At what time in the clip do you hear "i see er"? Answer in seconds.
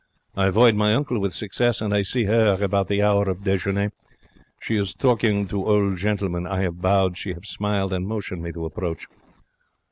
1.93-2.57